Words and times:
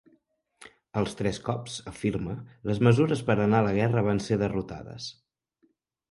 Els 0.99 1.11
tres 1.17 1.39
cops, 1.49 1.75
afirma, 1.91 2.37
les 2.69 2.81
mesures 2.87 3.21
per 3.27 3.35
anar 3.43 3.59
a 3.59 3.65
la 3.67 3.73
guerra 3.81 4.03
van 4.09 4.23
ser 4.29 4.39
derrotades. 4.45 5.11